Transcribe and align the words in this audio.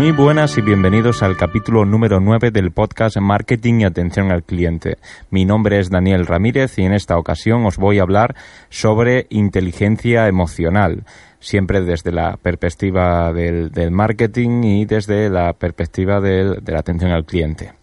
Muy 0.00 0.12
buenas 0.12 0.56
y 0.56 0.62
bienvenidos 0.62 1.22
al 1.22 1.36
capítulo 1.36 1.84
número 1.84 2.20
9 2.20 2.50
del 2.52 2.70
podcast 2.70 3.18
Marketing 3.18 3.80
y 3.80 3.84
Atención 3.84 4.32
al 4.32 4.44
Cliente. 4.44 4.96
Mi 5.28 5.44
nombre 5.44 5.78
es 5.78 5.90
Daniel 5.90 6.26
Ramírez 6.26 6.78
y 6.78 6.84
en 6.84 6.94
esta 6.94 7.18
ocasión 7.18 7.66
os 7.66 7.76
voy 7.76 7.98
a 7.98 8.02
hablar 8.02 8.34
sobre 8.70 9.26
inteligencia 9.28 10.26
emocional, 10.26 11.04
siempre 11.38 11.82
desde 11.82 12.12
la 12.12 12.38
perspectiva 12.38 13.30
del, 13.34 13.90
marketing 13.90 14.62
y 14.64 14.84
desde 14.86 15.28
la 15.28 15.52
perspectiva 15.52 16.18
de 16.18 16.62
la 16.64 16.78
atención 16.78 17.10
al 17.10 17.26
cliente. 17.26 17.74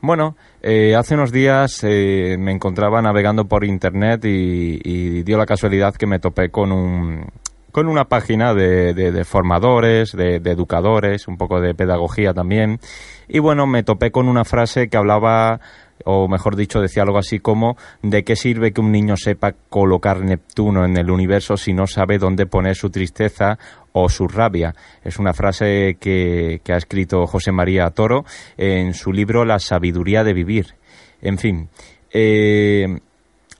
Bueno, 0.00 0.36
eh, 0.60 0.96
hace 0.96 1.14
unos 1.14 1.30
días 1.30 1.84
eh, 1.84 2.34
me 2.36 2.50
encontraba 2.50 3.00
navegando 3.00 3.44
por 3.44 3.64
internet 3.64 4.24
y 4.24 5.22
dio 5.22 5.38
la 5.38 5.46
casualidad 5.46 5.94
que 5.94 6.08
me 6.08 6.18
topé 6.18 6.50
con 6.50 6.72
un, 6.72 7.26
con 7.74 7.88
una 7.88 8.04
página 8.04 8.54
de, 8.54 8.94
de, 8.94 9.24
formadores, 9.24 10.12
de, 10.12 10.38
de, 10.38 10.52
educadores, 10.52 11.26
un 11.26 11.36
poco 11.36 11.60
de 11.60 11.74
pedagogía 11.74 12.32
también. 12.32 12.78
Y 13.26 13.40
bueno, 13.40 13.66
me 13.66 13.82
topé 13.82 14.12
con 14.12 14.28
una 14.28 14.44
frase 14.44 14.88
que 14.88 14.96
hablaba, 14.96 15.58
o 16.04 16.28
mejor 16.28 16.54
dicho, 16.54 16.80
decía 16.80 17.02
algo 17.02 17.18
así 17.18 17.40
como, 17.40 17.76
¿de 18.00 18.22
qué 18.22 18.36
sirve 18.36 18.72
que 18.72 18.80
un 18.80 18.92
niño 18.92 19.16
sepa 19.16 19.56
colocar 19.70 20.20
Neptuno 20.20 20.84
en 20.84 20.96
el 20.96 21.10
universo 21.10 21.56
si 21.56 21.72
no 21.72 21.88
sabe 21.88 22.18
dónde 22.18 22.46
poner 22.46 22.76
su 22.76 22.90
tristeza 22.90 23.58
o 23.90 24.08
su 24.08 24.28
rabia? 24.28 24.72
Es 25.02 25.18
una 25.18 25.32
frase 25.32 25.96
que, 25.98 26.60
que 26.62 26.72
ha 26.74 26.76
escrito 26.76 27.26
José 27.26 27.50
María 27.50 27.90
Toro 27.90 28.24
en 28.56 28.94
su 28.94 29.12
libro 29.12 29.44
La 29.44 29.58
sabiduría 29.58 30.22
de 30.22 30.32
vivir. 30.32 30.76
En 31.20 31.38
fin, 31.38 31.68
eh, 32.12 32.86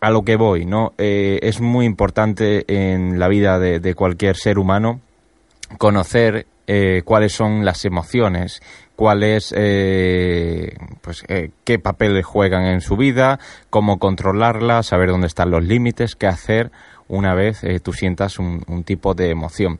a 0.05 0.11
lo 0.11 0.23
que 0.23 0.37
voy, 0.37 0.67
¿no? 0.67 0.93
Eh, 0.99 1.39
es 1.43 1.63
muy 1.63 1.87
importante 1.87 2.65
en 2.69 3.19
la 3.19 3.27
vida 3.27 3.59
de, 3.59 3.95
cualquier 3.95 4.37
ser 4.37 4.59
humano 4.59 5.01
conocer 5.79 6.47
eh, 6.67 7.01
cuáles 7.07 7.33
son 7.33 7.65
las 7.65 7.87
emociones, 7.87 8.61
cuáles, 8.97 9.55
eh, 9.57 10.77
pues, 11.01 11.25
qué 11.65 11.79
papel 11.79 12.23
juegan 12.23 12.67
en 12.67 12.83
su 12.83 12.99
vida, 12.99 13.41
cómo 13.71 13.99
controlarlas, 13.99 14.89
saber 14.89 15.09
dónde 15.09 15.27
están 15.27 15.51
los 15.51 15.65
límites, 15.65 16.17
qué 16.17 16.27
hacer 16.27 16.71
una 17.09 17.35
vez 17.35 17.63
tú 17.83 17.95
sientas 17.95 18.39
un, 18.39 18.85
tipo 18.85 19.15
de 19.15 19.31
emoción 19.31 19.79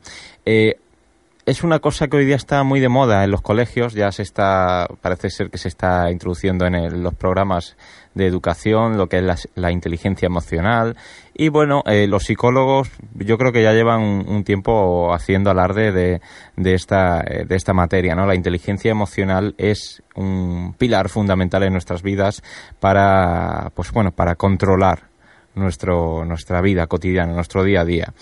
es 1.45 1.63
una 1.63 1.79
cosa 1.79 2.07
que 2.07 2.17
hoy 2.17 2.25
día 2.25 2.35
está 2.35 2.63
muy 2.63 2.79
de 2.79 2.89
moda 2.89 3.23
en 3.23 3.29
los 3.29 3.41
colegios, 3.41 3.93
ya 3.93 4.11
se 4.11 4.23
está, 4.23 4.87
parece 5.01 5.29
ser 5.29 5.51
que 5.51 5.59
se 5.59 5.67
está 5.67 6.09
introduciendo 6.09 6.65
en 6.65 7.03
los 7.03 7.13
programas 7.13 7.77
de 8.15 8.25
educación, 8.25 8.97
lo 8.97 9.07
que 9.07 9.19
es 9.19 9.49
la, 9.53 9.71
inteligencia 9.71 10.25
emocional. 10.25 10.95
Y 11.33 11.49
bueno, 11.49 11.83
eh, 11.85 12.07
los 12.07 12.23
psicólogos 12.23 12.89
yo 13.13 13.37
creo 13.37 13.51
que 13.51 13.61
ya 13.61 13.73
llevan 13.73 14.01
un, 14.01 14.43
tiempo 14.43 15.13
haciendo 15.13 15.51
alarde 15.51 15.91
de, 15.91 16.21
de, 16.55 16.73
esta, 16.73 17.21
eh, 17.21 17.45
de 17.45 17.55
esta 17.55 17.73
materia, 17.73 18.15
¿no? 18.15 18.25
La 18.25 18.35
inteligencia 18.35 18.89
emocional 18.89 19.53
es 19.57 20.01
un 20.15 20.73
pilar 20.77 21.09
fundamental 21.09 21.63
en 21.63 21.73
nuestras 21.73 22.01
vidas 22.01 22.41
para, 22.79 23.71
pues 23.75 23.91
bueno, 23.91 24.11
para 24.11 24.35
controlar 24.35 25.09
nuestro, 25.55 26.25
nuestra 26.25 26.61
vida 26.61 26.87
cotidiana, 26.87 27.33
nuestro 27.33 27.63
día 27.63 27.81
a 27.81 27.85
día. 27.85 28.13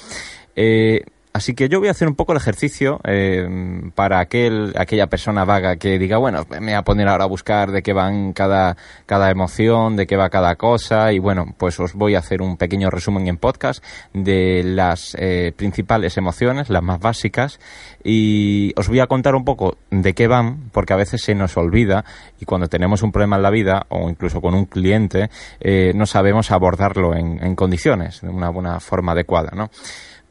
Eh, 0.55 1.01
Así 1.35 1.55
que 1.55 1.67
yo 1.67 1.79
voy 1.79 1.87
a 1.87 1.91
hacer 1.91 2.07
un 2.07 2.13
poco 2.13 2.33
el 2.33 2.37
ejercicio 2.37 2.99
eh, 3.05 3.43
para 3.95 4.19
aquel, 4.19 4.71
aquella 4.77 5.07
persona 5.07 5.45
vaga 5.45 5.77
que 5.77 5.97
diga, 5.97 6.19
bueno, 6.19 6.45
me 6.47 6.59
voy 6.59 6.73
a 6.73 6.83
poner 6.83 7.07
ahora 7.07 7.23
a 7.23 7.27
buscar 7.27 7.71
de 7.71 7.81
qué 7.81 7.91
van 7.91 8.33
cada, 8.33 8.77
cada 9.07 9.31
emoción, 9.31 9.95
de 9.95 10.05
qué 10.05 10.15
va 10.15 10.29
cada 10.29 10.57
cosa, 10.57 11.11
y 11.11 11.17
bueno, 11.17 11.55
pues 11.57 11.79
os 11.79 11.95
voy 11.95 12.13
a 12.13 12.19
hacer 12.19 12.43
un 12.43 12.55
pequeño 12.55 12.91
resumen 12.91 13.27
en 13.27 13.37
podcast 13.37 13.83
de 14.13 14.61
las 14.63 15.17
eh, 15.17 15.53
principales 15.55 16.17
emociones, 16.17 16.69
las 16.69 16.83
más 16.83 16.99
básicas, 16.99 17.59
y 18.03 18.71
os 18.75 18.87
voy 18.87 18.99
a 18.99 19.07
contar 19.07 19.33
un 19.33 19.43
poco 19.43 19.77
de 19.89 20.13
qué 20.13 20.27
van, 20.27 20.69
porque 20.71 20.93
a 20.93 20.97
veces 20.97 21.23
se 21.23 21.33
nos 21.33 21.57
olvida, 21.57 22.05
y 22.39 22.45
cuando 22.45 22.67
tenemos 22.67 23.01
un 23.01 23.11
problema 23.11 23.37
en 23.37 23.41
la 23.41 23.49
vida, 23.49 23.87
o 23.89 24.07
incluso 24.07 24.39
con 24.39 24.53
un 24.53 24.65
cliente, 24.65 25.31
eh, 25.59 25.93
no 25.95 26.05
sabemos 26.05 26.51
abordarlo 26.51 27.15
en, 27.15 27.43
en 27.43 27.55
condiciones, 27.55 28.21
de 28.21 28.29
una 28.29 28.49
buena 28.49 28.79
forma 28.79 29.13
adecuada, 29.13 29.49
¿no? 29.55 29.71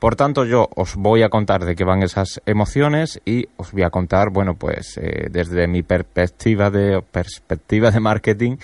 Por 0.03 0.17
tanto, 0.17 0.45
yo 0.45 0.69
os 0.75 0.97
voy 0.97 1.23
a 1.23 1.29
contar 1.29 1.65
de 1.65 1.77
qué 1.77 1.85
van 1.85 2.03
esas 2.03 2.43
emociones 2.45 3.21
y 3.25 3.47
os 3.57 3.71
voy 3.71 3.85
a 3.85 3.91
contar, 3.91 4.31
bueno, 4.31 4.57
pues 4.57 4.99
eh, 4.99 5.29
desde 5.31 5.69
mi 5.69 5.85
perspectiva 5.85 6.71
de 6.71 7.01
perspectiva 7.03 7.93
de 7.93 8.01
marketing, 8.01 8.57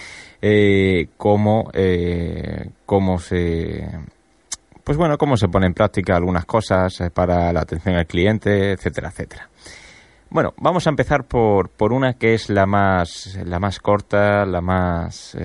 eh, 0.43 1.11
cómo, 1.17 1.71
eh, 1.75 2.71
cómo 2.85 3.21
se 3.21 3.89
pues 4.83 4.99
bueno, 4.99 5.17
cómo 5.17 5.37
se 5.37 5.47
pone 5.47 5.67
en 5.67 5.75
práctica 5.75 6.17
algunas 6.17 6.45
cosas 6.45 7.01
para 7.15 7.53
la 7.53 7.61
atención 7.61 7.95
al 7.95 8.09
cliente, 8.09 8.73
etcétera, 8.73 9.11
etcétera. 9.11 9.49
Bueno, 10.31 10.55
vamos 10.57 10.89
a 10.89 10.91
empezar 10.91 11.23
por, 11.23 11.69
por 11.69 11.93
una 11.93 12.15
que 12.15 12.35
es 12.35 12.51
la 12.51 12.67
más, 12.67 13.39
la 13.45 13.61
más 13.61 13.79
corta, 13.79 14.45
la 14.45 14.61
más 14.61 15.37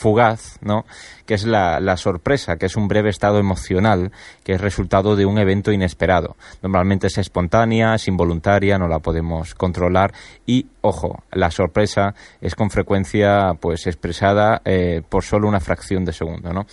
fugaz, 0.00 0.58
¿no? 0.62 0.86
Que 1.26 1.34
es 1.34 1.44
la, 1.44 1.96
sorpresa, 1.98 2.56
que 2.56 2.66
es 2.66 2.76
un 2.76 2.88
breve 2.88 3.10
estado 3.10 3.38
emocional 3.38 4.12
que 4.42 4.54
es 4.54 4.60
resultado 4.60 5.14
de 5.14 5.26
un 5.26 5.38
evento 5.38 5.72
inesperado. 5.72 6.36
Normalmente 6.62 7.08
es 7.08 7.18
espontánea, 7.18 7.94
es 7.94 8.08
involuntaria, 8.08 8.78
no 8.78 8.88
la 8.88 9.00
podemos 9.00 9.54
controlar 9.54 10.14
y, 10.46 10.66
ojo, 10.80 11.22
la 11.32 11.50
sorpresa 11.50 12.14
es 12.40 12.54
con 12.54 12.70
frecuencia 12.70 13.52
pues 13.60 13.86
expresada 13.86 14.62
eh, 14.64 15.02
por 15.06 15.22
solo 15.22 15.46
una 15.48 15.60
fracción 15.60 16.06
de 16.06 16.14
segundo. 16.14 16.66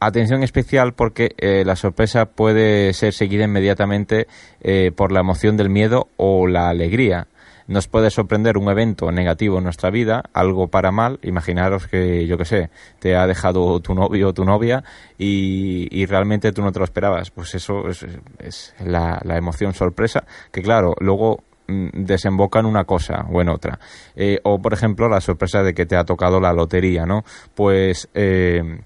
Atención 0.00 0.42
especial 0.42 0.94
porque 0.94 1.34
eh, 1.38 1.62
la 1.64 1.76
sorpresa 1.76 2.24
puede 2.24 2.92
ser 2.94 3.12
seguida 3.12 3.44
inmediatamente 3.44 4.26
eh, 4.60 4.90
por 4.96 5.12
la 5.12 5.20
emoción 5.20 5.56
del 5.56 5.70
miedo 5.70 6.08
o 6.16 6.48
la 6.48 6.68
alegría 6.68 7.28
nos 7.70 7.86
puede 7.86 8.10
sorprender 8.10 8.58
un 8.58 8.68
evento 8.68 9.12
negativo 9.12 9.58
en 9.58 9.64
nuestra 9.64 9.90
vida, 9.90 10.24
algo 10.32 10.66
para 10.68 10.90
mal, 10.90 11.20
imaginaros 11.22 11.86
que, 11.86 12.26
yo 12.26 12.36
qué 12.36 12.44
sé, 12.44 12.70
te 12.98 13.14
ha 13.14 13.28
dejado 13.28 13.78
tu 13.78 13.94
novio 13.94 14.30
o 14.30 14.34
tu 14.34 14.44
novia 14.44 14.82
y, 15.16 16.04
realmente 16.06 16.50
tú 16.50 16.62
no 16.62 16.72
te 16.72 16.80
lo 16.80 16.84
esperabas, 16.84 17.30
pues 17.30 17.54
eso 17.54 17.84
es, 17.86 18.74
la, 18.84 19.20
emoción 19.36 19.72
sorpresa, 19.72 20.24
que 20.50 20.62
claro, 20.62 20.96
luego 20.98 21.44
mm, 21.68 21.90
desemboca 21.92 22.58
en 22.58 22.66
una 22.66 22.82
cosa 22.82 23.24
o 23.30 23.40
en 23.40 23.48
otra. 23.48 23.78
Eh, 24.16 24.40
o, 24.42 24.60
por 24.60 24.72
ejemplo, 24.72 25.08
la 25.08 25.20
sorpresa 25.20 25.62
de 25.62 25.72
que 25.72 25.86
te 25.86 25.94
ha 25.94 26.04
tocado 26.04 26.40
la 26.40 26.52
lotería, 26.52 27.06
¿no? 27.06 27.22
Pues... 27.54 28.08
Eh, 28.14 28.80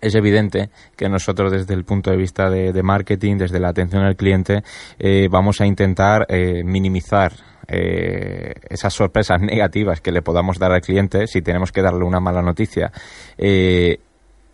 es 0.00 0.14
evidente 0.14 0.70
que 0.96 1.08
nosotros 1.08 1.52
desde 1.52 1.74
el 1.74 1.84
punto 1.84 2.10
de 2.10 2.16
vista 2.16 2.50
de, 2.50 2.82
marketing, 2.82 3.36
desde 3.36 3.60
la 3.60 3.68
atención 3.68 4.02
al 4.02 4.16
cliente, 4.16 4.62
eh, 4.98 5.28
vamos 5.30 5.60
a 5.60 5.66
intentar 5.66 6.26
minimizar 6.64 7.32
eh, 7.70 8.54
esas 8.70 8.94
sorpresas 8.94 9.42
negativas 9.42 10.00
que 10.00 10.10
le 10.10 10.22
podamos 10.22 10.58
dar 10.58 10.72
al 10.72 10.80
cliente, 10.80 11.26
si 11.26 11.42
tenemos 11.42 11.70
que 11.70 11.82
darle 11.82 12.02
una 12.02 12.18
mala 12.18 12.40
noticia, 12.40 12.90
eh, 13.36 14.00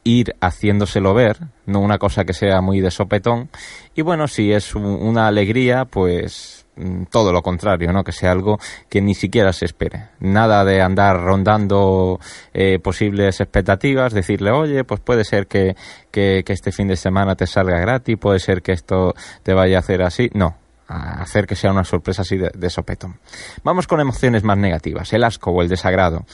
ir 0.03 0.35
haciéndoselo 0.41 1.15
ver, 1.15 1.39
no 1.67 1.79
una 1.79 1.99
cosa 1.99 2.25
que 2.25 2.33
sea 2.33 2.61
muy 2.61 2.81
de 2.81 2.91
sopetón. 2.91 3.51
Y 3.95 4.03
bueno, 4.03 4.27
si 4.27 4.53
es 4.53 4.75
una 4.75 5.29
alegría, 5.29 5.85
pues 5.85 6.64
todo 7.11 7.33
lo 7.33 7.43
contrario, 7.43 7.93
¿no? 7.93 8.03
Que 8.03 8.13
sea 8.13 8.33
algo 8.33 8.59
que 8.89 9.01
ni 9.01 9.15
siquiera 9.15 9.53
se 9.53 9.65
espere. 9.65 10.09
Nada 10.21 10.65
de 10.65 10.83
andar 10.83 11.21
rondando 11.21 12.19
eh, 12.53 12.79
posibles 12.79 13.41
expectativas, 13.41 14.13
decirle, 14.13 14.51
oye, 14.51 14.85
pues 14.85 15.01
puede 15.01 15.25
ser 15.25 15.47
que, 15.47 15.77
que, 16.11 16.43
que, 16.45 16.53
este 16.53 16.73
fin 16.73 16.89
de 16.89 16.97
semana 16.97 17.37
te 17.37 17.47
salga 17.47 17.79
gratis, 17.79 18.17
puede 18.19 18.39
ser 18.39 18.63
que 18.63 18.73
esto 18.73 19.15
te 19.43 19.55
vaya 19.55 19.77
a 19.77 19.81
hacer 19.81 20.03
así. 20.03 20.31
No, 20.35 20.57
hacer 20.89 21.47
que 21.47 21.57
sea 21.57 21.71
una 21.71 21.85
sorpresa 21.85 22.23
así 22.23 22.37
de, 22.37 22.71
sopetón. 22.71 23.17
Vamos 23.63 23.87
con 23.87 24.01
emociones 24.01 24.45
más 24.45 24.59
negativas, 24.59 25.13
el 25.13 25.25
asco 25.25 25.51
o 25.51 25.63
el 25.63 25.69
desagrado. 25.69 26.25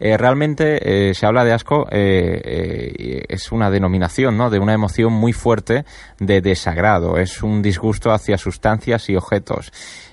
Eh, 0.00 0.16
realmente 0.16 1.08
eh, 1.10 1.14
se 1.14 1.26
habla 1.26 1.44
de 1.44 1.52
asco, 1.52 1.86
eh, 1.90 3.24
es 3.28 3.52
una 3.52 3.70
denominación 3.70 4.36
¿no? 4.36 4.48
de 4.48 4.58
una 4.58 4.72
emoción 4.72 5.12
muy 5.12 5.32
fuerte 5.32 5.84
de 6.18 6.40
desagrado, 6.40 7.18
es 7.18 7.42
un 7.42 7.62
disgusto 7.62 8.12
hacia 8.12 8.38
sustancias 8.38 9.08
y 9.10 9.16
objetos. 9.16 9.72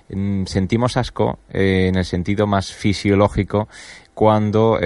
Mm, 0.10 0.46
sentimos 0.46 0.98
asco 0.98 1.40
en 1.50 1.96
el 1.96 2.06
sentido 2.06 2.48
más 2.48 2.74
fisiológico 2.74 3.68
cuando, 4.14 4.80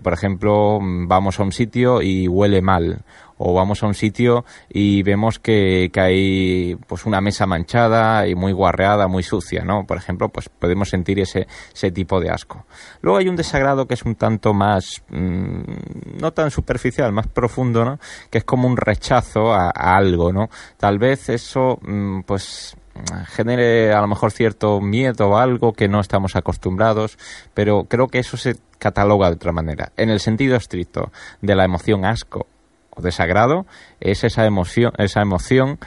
por 0.00 0.12
ejemplo, 0.12 0.78
vamos 0.80 1.40
a 1.40 1.42
un 1.42 1.50
sitio 1.50 2.02
y 2.02 2.28
huele 2.28 2.62
mal 2.62 3.02
o 3.38 3.54
vamos 3.54 3.82
a 3.82 3.86
un 3.86 3.94
sitio 3.94 4.44
y 4.68 5.02
vemos 5.02 5.38
que, 5.38 5.90
que, 5.92 6.00
hay 6.00 6.76
pues 6.86 7.06
una 7.06 7.20
mesa 7.20 7.46
manchada 7.46 8.26
y 8.26 8.34
muy 8.34 8.52
guarreada, 8.52 9.08
muy 9.08 9.22
sucia, 9.22 9.64
¿no? 9.64 9.84
Por 9.86 9.96
ejemplo, 9.96 10.28
pues 10.28 10.48
podemos 10.48 10.88
sentir 10.88 11.20
ese, 11.20 11.46
ese 11.74 11.90
tipo 11.90 12.20
de 12.20 12.30
asco. 12.30 12.66
Luego 13.02 13.18
hay 13.18 13.28
un 13.28 13.36
desagrado 13.36 13.86
que 13.86 13.94
es 13.94 14.04
un 14.04 14.14
tanto 14.14 14.54
más, 14.54 15.02
mmm, 15.08 15.62
no 16.20 16.32
tan 16.32 16.50
superficial, 16.50 17.12
más 17.12 17.26
profundo, 17.26 17.84
¿no? 17.84 17.98
Que 18.30 18.38
es 18.38 18.44
como 18.44 18.66
un 18.68 18.76
rechazo 18.76 19.52
a, 19.52 19.70
algo, 19.70 20.32
¿no? 20.32 20.48
Tal 20.76 20.98
vez 20.98 21.28
eso, 21.28 21.78
mmm, 21.82 22.20
pues 22.22 22.76
genere 23.28 23.92
a 23.92 24.00
lo 24.00 24.08
mejor 24.08 24.32
cierto 24.32 24.80
miedo 24.80 25.28
o 25.28 25.36
algo 25.36 25.74
que 25.74 25.86
no 25.86 26.00
estamos 26.00 26.34
acostumbrados, 26.34 27.18
pero 27.52 27.84
creo 27.84 28.08
que 28.08 28.18
eso 28.18 28.38
se 28.38 28.56
cataloga 28.78 29.28
de 29.28 29.36
otra 29.36 29.52
manera. 29.52 29.92
En 29.98 30.08
el 30.08 30.20
sentido 30.20 30.56
estricto 30.56 31.12
de 31.42 31.54
la 31.54 31.64
emoción 31.64 32.06
asco 32.06 32.46
o 32.96 33.02
desagrado 33.02 33.66
es 34.00 34.24
esa 34.24 34.44
emoción, 34.46 34.92
esa 34.98 35.20
emoción 35.20 35.78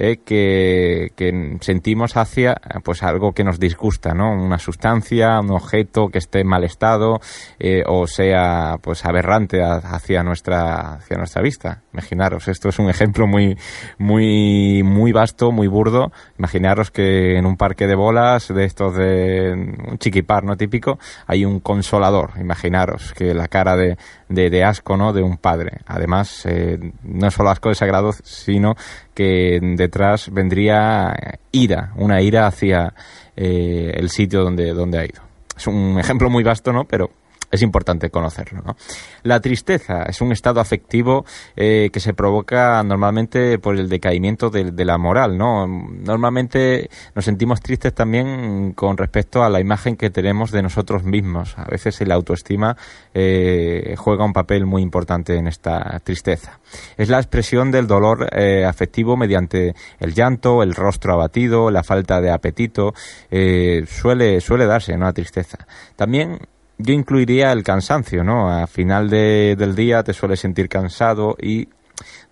eh, 0.00 0.18
que, 0.24 1.58
sentimos 1.60 2.16
hacia 2.16 2.54
pues 2.84 3.02
algo 3.02 3.32
que 3.32 3.42
nos 3.42 3.58
disgusta, 3.58 4.14
¿no? 4.14 4.32
Una 4.32 4.58
sustancia, 4.60 5.40
un 5.40 5.50
objeto 5.50 6.08
que 6.08 6.18
esté 6.18 6.42
en 6.42 6.46
mal 6.46 6.62
estado 6.62 7.20
eh, 7.58 7.82
o 7.84 8.06
sea 8.06 8.76
pues 8.80 9.04
aberrante 9.04 9.60
hacia 9.60 10.22
nuestra 10.22 10.94
hacia 10.94 11.16
nuestra 11.16 11.42
vista. 11.42 11.82
Imaginaros, 11.92 12.46
esto 12.46 12.68
es 12.68 12.78
un 12.78 12.88
ejemplo 12.88 13.26
muy 13.26 13.58
muy 13.98 14.84
muy 14.84 15.10
vasto, 15.10 15.50
muy 15.50 15.66
burdo. 15.66 16.12
Imaginaros 16.38 16.92
que 16.92 17.36
en 17.36 17.44
un 17.44 17.56
parque 17.56 17.88
de 17.88 17.96
bolas 17.96 18.54
de 18.54 18.64
estos 18.64 18.94
de 18.94 19.52
un 19.52 19.98
chiquipar, 19.98 20.44
¿no? 20.44 20.56
Típico, 20.56 21.00
hay 21.26 21.44
un 21.44 21.58
consolador. 21.58 22.30
Imaginaros 22.38 23.12
que 23.14 23.34
la 23.34 23.48
cara 23.48 23.76
de, 23.76 23.96
de, 24.28 24.48
de 24.48 24.62
asco, 24.62 24.96
¿no? 24.96 25.12
De 25.12 25.22
un 25.22 25.38
padre. 25.38 25.78
Además, 25.86 26.46
eh, 26.46 26.78
no 27.02 27.30
solo 27.32 27.50
asco 27.50 27.68
desagrado, 27.68 28.12
sino 28.22 28.76
que 29.14 29.58
detrás 29.88 30.30
vendría 30.30 31.14
ira, 31.50 31.92
una 31.96 32.20
ira 32.20 32.46
hacia 32.46 32.94
eh, 33.36 33.92
el 33.94 34.10
sitio 34.10 34.42
donde, 34.42 34.72
donde 34.74 34.98
ha 34.98 35.04
ido. 35.04 35.22
Es 35.56 35.66
un 35.66 35.98
ejemplo 35.98 36.30
muy 36.30 36.44
vasto, 36.44 36.72
¿no? 36.72 36.84
Pero 36.84 37.10
es 37.50 37.62
importante 37.62 38.10
conocerlo. 38.10 38.62
¿no? 38.64 38.76
La 39.22 39.40
tristeza 39.40 40.02
es 40.04 40.20
un 40.20 40.32
estado 40.32 40.60
afectivo 40.60 41.24
eh, 41.56 41.90
que 41.92 42.00
se 42.00 42.14
provoca 42.14 42.82
normalmente 42.82 43.58
por 43.58 43.76
el 43.76 43.88
decaimiento 43.88 44.50
de, 44.50 44.84
la 44.84 44.98
moral. 44.98 45.36
¿no? 45.36 45.66
Normalmente 45.66 46.88
nos 47.14 47.24
sentimos 47.24 47.60
tristes 47.60 47.94
también 47.94 48.72
con 48.72 48.96
respecto 48.96 49.42
a 49.42 49.50
la 49.50 49.60
imagen 49.60 49.96
que 49.96 50.10
tenemos 50.10 50.50
de 50.50 50.62
nosotros 50.62 51.04
mismos. 51.04 51.56
A 51.58 51.64
veces 51.64 52.00
la 52.06 52.14
autoestima 52.14 52.76
eh, 53.14 53.94
juega 53.96 54.24
un 54.24 54.32
papel 54.32 54.66
muy 54.66 54.82
importante 54.82 55.36
en 55.36 55.46
esta 55.46 56.00
tristeza. 56.00 56.60
Es 56.96 57.08
la 57.08 57.18
expresión 57.18 57.70
del 57.70 57.86
dolor 57.86 58.28
eh, 58.32 58.64
afectivo 58.64 59.16
mediante 59.16 59.74
el 60.00 60.14
llanto, 60.14 60.62
el 60.62 60.74
rostro 60.74 61.12
abatido, 61.12 61.70
la 61.70 61.82
falta 61.82 62.20
de 62.20 62.30
apetito. 62.30 62.94
Eh, 63.30 63.84
suele, 63.86 64.40
suele 64.40 64.66
darse 64.66 64.94
una 64.94 65.12
tristeza. 65.12 65.58
También 65.96 66.38
yo 66.78 66.94
incluiría 66.94 67.52
el 67.52 67.62
cansancio, 67.62 68.22
¿no? 68.22 68.50
A 68.50 68.66
final 68.66 69.10
de, 69.10 69.56
del 69.56 69.74
día 69.74 70.02
te 70.02 70.12
sueles 70.12 70.40
sentir 70.40 70.68
cansado 70.68 71.36
y 71.40 71.68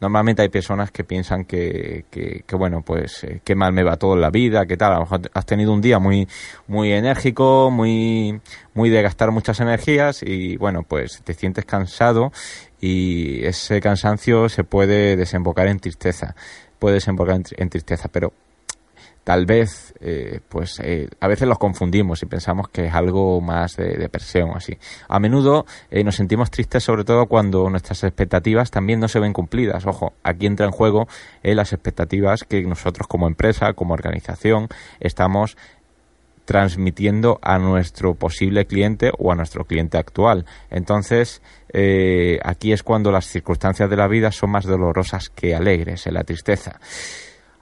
normalmente 0.01 0.43
hay 0.43 0.49
personas 0.49 0.93
que 0.93 1.03
piensan 1.03 1.45
que, 1.45 2.05
que, 2.11 2.45
que 2.47 2.57
bueno, 2.57 2.83
pues 2.83 3.25
eh, 3.25 3.41
qué 3.45 3.57
mal 3.57 3.73
me 3.73 3.83
va 3.83 3.97
todo 3.97 4.15
en 4.15 4.21
la 4.21 4.31
vida, 4.31 4.67
qué 4.67 4.77
tal, 4.77 4.93
a 4.93 4.95
lo 4.97 5.01
mejor 5.01 5.23
has 5.35 5.47
tenido 5.47 5.73
un 5.73 5.81
día 5.81 5.99
muy, 5.99 6.29
muy 6.69 6.93
enérgico, 6.93 7.71
muy, 7.73 8.41
muy 8.75 8.89
de 8.91 9.03
gastar 9.03 9.33
muchas 9.33 9.59
energías 9.61 10.23
y 10.23 10.57
bueno, 10.57 10.85
pues 10.85 11.23
te 11.25 11.35
sientes 11.35 11.65
cansado 11.65 12.33
y 12.81 13.45
ese 13.45 13.81
cansancio 13.81 14.49
se 14.49 14.63
puede 14.63 15.17
desembocar 15.17 15.67
en 15.67 15.81
tristeza, 15.81 16.37
puede 16.79 16.95
desembocar 16.95 17.37
en, 17.37 17.45
en 17.57 17.69
tristeza, 17.69 18.09
pero 18.13 18.33
tal 19.26 19.44
vez, 19.44 19.93
eh, 19.99 20.38
pues 20.49 20.78
eh, 20.78 21.08
a 21.19 21.26
veces 21.26 21.49
los 21.49 21.58
confundimos 21.58 22.23
y 22.23 22.26
pensamos 22.26 22.69
que 22.69 22.87
es 22.87 22.94
algo 22.94 23.40
más 23.40 23.75
de 23.75 23.96
depresión 23.96 24.50
o 24.50 24.56
así. 24.56 24.78
A 25.08 25.19
menudo 25.19 25.67
eh, 25.90 26.05
nos 26.05 26.14
sentimos 26.14 26.49
tristes 26.49 26.84
sobre 26.84 27.02
todo 27.02 27.26
cuando 27.26 27.69
nuestras 27.69 28.05
expectativas 28.05 28.70
también 28.70 29.00
no 29.00 29.08
se 29.08 29.19
ven 29.19 29.32
cumplidas. 29.32 29.84
Ojo, 29.84 30.12
aquí 30.23 30.46
entra 30.46 30.64
en 30.64 30.70
juego 30.70 31.08
eh, 31.43 31.56
las 31.56 31.73
expectativas 31.73 32.44
que 32.44 32.62
nosotros 32.62 33.08
como 33.08 33.26
empresa, 33.26 33.73
como 33.73 33.94
organización, 33.94 34.69
estamos 35.00 35.56
transmitiendo 36.44 37.40
a 37.43 37.58
nuestro 37.58 38.14
posible 38.14 38.67
cliente 38.67 39.11
o 39.19 39.32
a 39.32 39.34
nuestro 39.34 39.64
cliente 39.64 39.99
actual. 39.99 40.46
Entonces, 40.70 41.43
eh, 41.73 42.38
aquí 42.44 42.73
es 42.73 42.84
cuando 42.84 43.11
las 43.11 43.26
circunstancias 43.26 43.90
de 43.90 43.96
la 43.96 44.06
vida 44.06 44.31
son 44.31 44.52
más 44.52 44.67
dolorosas 44.67 45.31
que 45.31 45.56
alegres, 45.56 46.06
en 46.06 46.14
la 46.14 46.23
tristeza 46.23 46.78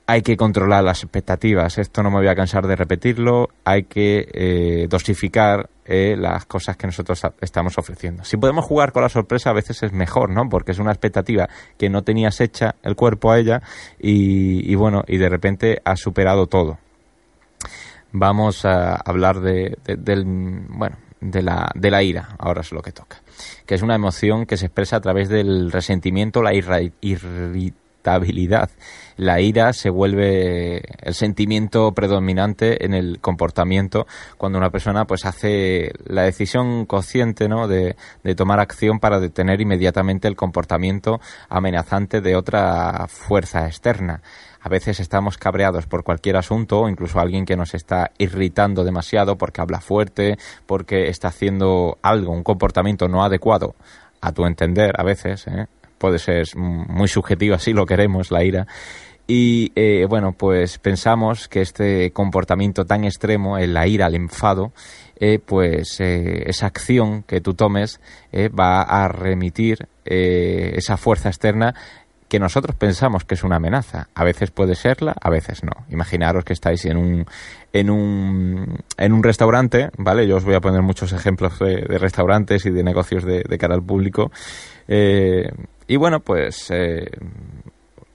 hay 0.06 0.22
que 0.22 0.36
controlar 0.36 0.84
las 0.84 1.02
expectativas. 1.02 1.78
Esto 1.78 2.02
no 2.02 2.10
me 2.10 2.18
voy 2.18 2.28
a 2.28 2.34
cansar 2.34 2.66
de 2.66 2.76
repetirlo. 2.76 3.48
Hay 3.64 3.84
que 3.84 4.28
eh, 4.32 4.86
dosificar 4.88 5.70
eh, 5.86 6.14
las 6.18 6.44
cosas 6.44 6.76
que 6.76 6.86
nosotros 6.86 7.22
estamos 7.40 7.78
ofreciendo. 7.78 8.24
Si 8.24 8.36
podemos 8.36 8.64
jugar 8.66 8.92
con 8.92 9.02
la 9.02 9.08
sorpresa, 9.08 9.50
a 9.50 9.54
veces 9.54 9.82
es 9.82 9.92
mejor, 9.92 10.30
¿no? 10.30 10.48
Porque 10.48 10.72
es 10.72 10.78
una 10.78 10.90
expectativa 10.90 11.48
que 11.78 11.88
no 11.88 12.02
tenías 12.02 12.40
hecha 12.40 12.74
el 12.82 12.96
cuerpo 12.96 13.30
a 13.30 13.38
ella 13.38 13.62
y, 13.98 14.74
bueno, 14.74 15.04
y 15.06 15.16
de 15.16 15.28
repente 15.28 15.80
has 15.84 16.00
superado 16.00 16.46
todo. 16.46 16.78
Vamos 18.12 18.64
a 18.64 18.94
hablar 18.94 19.40
de, 19.40 19.76
de, 19.84 19.96
del, 19.96 20.24
bueno, 20.68 20.96
de 21.20 21.42
la, 21.42 21.70
de 21.74 21.90
la 21.90 22.02
ira, 22.02 22.36
ahora 22.38 22.60
es 22.60 22.70
lo 22.70 22.80
que 22.80 22.92
toca, 22.92 23.16
que 23.66 23.74
es 23.74 23.82
una 23.82 23.96
emoción 23.96 24.46
que 24.46 24.56
se 24.56 24.66
expresa 24.66 24.96
a 24.96 25.00
través 25.00 25.28
del 25.28 25.72
resentimiento, 25.72 26.40
la 26.40 26.54
irritabilidad 26.54 27.83
la 29.16 29.40
ira 29.40 29.72
se 29.72 29.90
vuelve 29.90 30.82
el 31.00 31.14
sentimiento 31.14 31.92
predominante 31.92 32.84
en 32.84 32.94
el 32.94 33.20
comportamiento 33.20 34.06
cuando 34.36 34.58
una 34.58 34.70
persona 34.70 35.04
pues 35.06 35.24
hace 35.24 35.92
la 36.04 36.22
decisión 36.22 36.86
consciente 36.86 37.48
¿no? 37.48 37.68
de, 37.68 37.96
de 38.22 38.34
tomar 38.34 38.60
acción 38.60 38.98
para 38.98 39.20
detener 39.20 39.60
inmediatamente 39.60 40.28
el 40.28 40.36
comportamiento 40.36 41.20
amenazante 41.48 42.20
de 42.20 42.36
otra 42.36 43.06
fuerza 43.08 43.66
externa 43.66 44.22
a 44.64 44.68
veces 44.70 44.98
estamos 44.98 45.36
cabreados 45.36 45.86
por 45.86 46.04
cualquier 46.04 46.38
asunto 46.38 46.80
o 46.80 46.88
incluso 46.88 47.20
alguien 47.20 47.44
que 47.44 47.54
nos 47.54 47.74
está 47.74 48.12
irritando 48.16 48.82
demasiado 48.82 49.36
porque 49.36 49.60
habla 49.60 49.80
fuerte, 49.80 50.38
porque 50.64 51.08
está 51.08 51.28
haciendo 51.28 51.98
algo, 52.00 52.32
un 52.32 52.42
comportamiento 52.42 53.06
no 53.06 53.22
adecuado 53.22 53.74
a 54.22 54.32
tu 54.32 54.46
entender 54.46 54.92
a 54.98 55.04
veces, 55.04 55.46
¿eh? 55.48 55.66
Puede 56.04 56.18
ser 56.18 56.44
muy 56.54 57.08
subjetivo, 57.08 57.54
así 57.54 57.72
lo 57.72 57.86
queremos, 57.86 58.30
la 58.30 58.44
ira. 58.44 58.66
Y 59.26 59.72
eh, 59.74 60.04
bueno, 60.06 60.32
pues 60.32 60.76
pensamos 60.76 61.48
que 61.48 61.62
este 61.62 62.10
comportamiento 62.12 62.84
tan 62.84 63.04
extremo, 63.04 63.56
en 63.56 63.72
la 63.72 63.86
ira, 63.86 64.08
el 64.08 64.16
enfado, 64.16 64.74
eh, 65.18 65.38
pues 65.38 65.98
eh, 66.00 66.42
esa 66.44 66.66
acción 66.66 67.22
que 67.22 67.40
tú 67.40 67.54
tomes 67.54 68.02
va 68.34 68.82
a 68.82 69.08
remitir 69.08 69.88
esa 70.04 70.98
fuerza 70.98 71.30
externa 71.30 71.74
que 72.28 72.40
nosotros 72.40 72.74
pensamos 72.74 73.24
que 73.24 73.34
es 73.34 73.44
una 73.44 73.56
amenaza. 73.56 74.08
A 74.12 74.24
veces 74.24 74.50
puede 74.50 74.74
serla, 74.74 75.14
a 75.20 75.30
veces 75.30 75.62
no. 75.62 75.86
Imaginaros 75.88 76.44
que 76.44 76.52
estáis 76.52 76.84
en 76.84 76.96
un, 76.96 77.26
en 77.72 77.90
un, 77.90 78.78
en 78.96 79.12
un 79.12 79.22
restaurante, 79.22 79.90
¿vale? 79.98 80.26
Yo 80.26 80.38
os 80.38 80.44
voy 80.44 80.54
a 80.54 80.60
poner 80.60 80.82
muchos 80.82 81.12
ejemplos 81.12 81.58
de, 81.60 81.82
restaurantes 81.98 82.66
y 82.66 82.70
de 82.70 82.82
negocios 82.82 83.24
de, 83.24 83.44
cara 83.56 83.74
al 83.74 83.84
público. 83.84 84.32
Y 85.86 85.96
bueno, 85.96 86.20
pues 86.20 86.70
eh, 86.70 87.10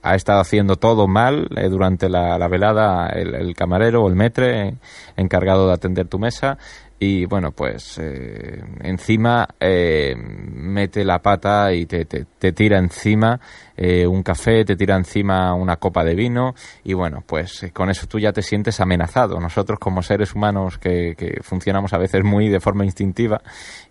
ha 0.02 0.14
estado 0.14 0.40
haciendo 0.40 0.76
todo 0.76 1.06
mal 1.06 1.48
eh, 1.56 1.68
durante 1.68 2.08
la, 2.08 2.38
la 2.38 2.48
velada 2.48 3.08
el, 3.08 3.54
camarero 3.54 4.02
o 4.02 4.08
el 4.08 4.16
metre 4.16 4.76
encargado 5.16 5.66
de 5.66 5.74
atender 5.74 6.08
tu 6.08 6.18
mesa 6.18 6.58
y 7.02 7.24
bueno 7.24 7.52
pues 7.52 7.98
eh, 7.98 8.62
encima 8.82 9.48
eh, 9.58 10.14
mete 10.16 11.02
la 11.02 11.20
pata 11.20 11.72
y 11.72 11.86
te, 11.86 12.04
te, 12.04 12.26
te 12.38 12.52
tira 12.52 12.78
encima 12.78 13.40
eh, 13.74 14.06
un 14.06 14.22
café, 14.22 14.66
te 14.66 14.76
tira 14.76 14.96
encima 14.96 15.54
una 15.54 15.76
copa 15.76 16.04
de 16.04 16.14
vino 16.14 16.54
y 16.84 16.92
bueno 16.92 17.24
pues 17.26 17.70
con 17.72 17.88
eso 17.88 18.06
tú 18.06 18.18
ya 18.18 18.32
te 18.32 18.42
sientes 18.42 18.80
amenazado. 18.80 19.40
Nosotros 19.40 19.78
como 19.78 20.02
seres 20.02 20.34
humanos 20.34 20.76
que, 20.76 21.14
que 21.16 21.40
funcionamos 21.42 21.94
a 21.94 21.98
veces 21.98 22.22
muy 22.22 22.48
de 22.48 22.60
forma 22.60 22.84
instintiva 22.84 23.40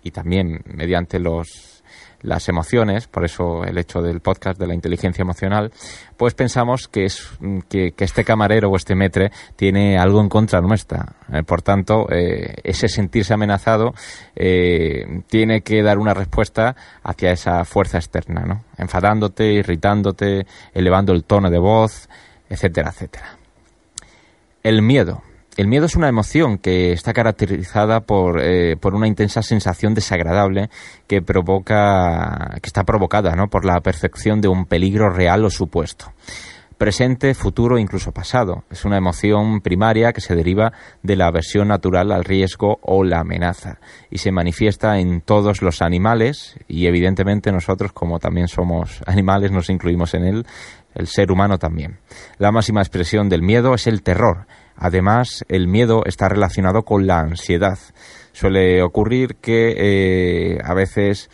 y 0.04 0.12
también 0.12 0.62
mediante 0.66 1.20
los 1.20 1.79
las 2.22 2.50
emociones, 2.50 3.08
por 3.08 3.26
eso 3.26 3.64
el 3.64 3.78
hecho 3.78 4.02
del 4.02 4.20
podcast 4.20 4.60
de 4.60 4.68
la 4.68 4.74
inteligencia 4.74 5.22
emocional, 5.22 5.72
pues 6.18 6.34
pensamos 6.34 6.88
que 6.88 7.06
es 7.06 7.30
que, 7.70 7.92
que 7.92 8.04
este 8.04 8.24
camarero 8.24 8.70
o 8.70 8.76
este 8.76 8.96
metre 8.96 9.32
tiene 9.56 9.98
algo 9.98 10.22
en 10.22 10.30
contra 10.30 10.62
nuestra. 10.62 11.16
Eh, 11.32 11.44
por 11.44 11.62
tanto, 11.62 12.08
eh, 12.12 12.56
ese 12.64 12.88
sentirse 12.88 13.34
amenazado 13.34 13.94
eh, 14.36 15.22
tiene 15.28 15.62
que 15.62 15.82
dar 15.82 15.98
una 15.98 16.14
respuesta 16.14 16.76
hacia 17.04 17.32
esa 17.32 17.64
fuerza 17.66 17.98
externa, 17.98 18.42
¿no? 18.46 18.64
Enfadándote, 18.78 19.54
irritándote, 19.54 20.46
elevando 20.74 21.14
el 21.14 21.24
tono 21.24 21.50
de 21.50 21.60
voz, 21.60 22.10
etcétera, 22.50 22.90
etcétera. 22.90 23.38
El 24.62 24.82
miedo 24.82 25.24
El 25.60 25.68
miedo 25.68 25.88
es 25.88 25.98
una 25.98 26.08
emoción 26.08 26.58
que 26.58 26.94
está 26.94 27.12
caracterizada 27.12 28.00
por, 28.00 28.40
eh, 28.42 28.78
por 28.78 28.96
una 28.96 29.10
intensa 29.10 29.44
sensación 29.44 29.94
desagradable 29.94 30.70
que 31.06 31.22
provoca, 31.22 32.56
que 32.62 32.68
está 32.68 32.86
provocada 32.86 33.36
¿no? 33.36 33.50
por 33.50 33.66
la 33.66 33.82
percepción 33.82 34.40
de 34.40 34.48
un 34.48 34.68
peligro 34.68 35.10
real 35.10 35.44
o 35.44 35.50
supuesto 35.50 36.14
presente, 36.78 37.34
futuro 37.34 37.78
e 37.78 37.82
incluso 37.82 38.14
pasado. 38.14 38.64
Es 38.72 38.86
una 38.86 38.96
emoción 38.96 39.60
primaria 39.60 40.14
que 40.14 40.22
se 40.22 40.34
deriva 40.34 40.72
de 41.04 41.18
la 41.18 41.28
aversión 41.28 41.68
natural 41.68 42.14
al 42.14 42.24
riesgo 42.24 42.80
o 42.82 43.04
la 43.04 43.20
amenaza 43.20 43.80
y 44.10 44.20
se 44.20 44.32
manifiesta 44.32 44.98
en 44.98 45.20
todos 45.20 45.62
los 45.62 45.82
animales 45.82 46.58
y 46.70 46.88
evidentemente 46.88 47.52
nosotros 47.52 47.92
como 47.92 48.20
también 48.20 48.48
somos 48.48 49.04
animales 49.06 49.52
nos 49.52 49.70
incluimos 49.70 50.14
en 50.14 50.24
él, 50.24 50.46
el 50.96 51.08
ser 51.08 51.34
humano 51.34 51.58
también. 51.58 52.00
La 52.38 52.54
máxima 52.54 52.80
expresión 52.80 53.28
del 53.28 53.42
miedo 53.42 53.74
es 53.74 53.86
el 53.86 54.02
terror 54.02 54.48
Además, 54.82 55.44
el 55.50 55.68
miedo 55.68 56.04
está 56.06 56.30
relacionado 56.30 56.84
con 56.84 57.06
la 57.06 57.20
ansiedad. 57.20 57.78
Suele 58.32 58.82
ocurrir 58.82 59.36
que 59.36 59.76
eh, 59.78 60.60
a 60.64 60.74
veces, 60.74 61.30